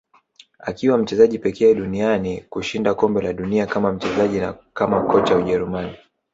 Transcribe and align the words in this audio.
Akiwa 0.59 0.97
mchezaji 0.97 1.39
pekee 1.39 1.73
duniani 1.75 2.41
kushinda 2.41 2.93
kombe 2.93 3.21
la 3.21 3.33
dunia 3.33 3.65
kama 3.65 3.91
mchezaji 3.91 4.39
na 4.39 4.53
kama 4.73 5.03
kocha 5.03 5.37
Ujerumani 5.37 5.97